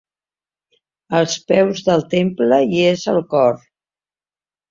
[1.17, 3.59] Als peus del temple hi és el cor.